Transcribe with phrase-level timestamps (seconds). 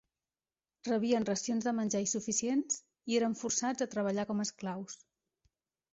[0.87, 2.81] Rebien racions de menjar insuficients
[3.13, 4.99] i eren forçats a treballar com esclaus.